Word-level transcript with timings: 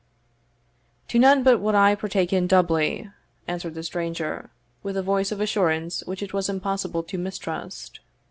"To 1.09 1.19
none 1.19 1.43
but 1.43 1.59
what 1.59 1.75
I 1.75 1.93
partake 1.93 2.33
in 2.33 2.47
doubly," 2.47 3.11
answered 3.47 3.75
the 3.75 3.83
stranger, 3.83 4.49
with 4.81 4.97
a 4.97 5.03
voice 5.03 5.31
of 5.31 5.39
assurance 5.39 6.01
which 6.07 6.23
it 6.23 6.33
was 6.33 6.49
impossible 6.49 7.03
to 7.03 7.19
mistrust. 7.19 7.99